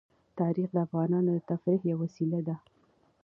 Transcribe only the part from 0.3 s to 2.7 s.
تاریخ د افغانانو د تفریح یوه وسیله ده.